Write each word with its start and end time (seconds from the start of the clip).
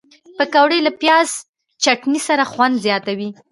پکورې 0.37 0.79
له 0.85 0.91
پیاز 1.01 1.29
چټني 1.83 2.19
سره 2.27 2.43
خوند 2.51 2.75
زیاتوي 2.85 3.29